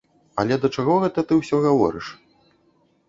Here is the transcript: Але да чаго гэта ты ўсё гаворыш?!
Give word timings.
Але 0.43 0.55
да 0.63 0.71
чаго 0.77 0.95
гэта 1.05 1.25
ты 1.31 1.39
ўсё 1.41 1.55
гаворыш?! 1.69 2.07